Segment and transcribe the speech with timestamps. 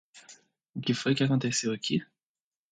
[0.73, 1.97] O que foi que aconteceu aqui?!